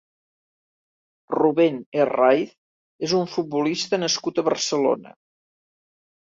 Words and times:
Rubén 1.35 1.77
Herráiz 1.97 2.55
és 3.09 3.13
un 3.19 3.29
futbolista 3.35 4.01
nascut 4.07 4.41
a 4.41 4.47
Barcelona. 4.49 5.15